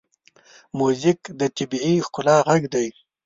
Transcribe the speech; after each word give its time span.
موزیک 0.77 1.19
د 1.39 1.41
طبیعي 1.57 1.95
ښکلا 2.05 2.35
غږ 2.47 2.63
دی. 2.73 2.87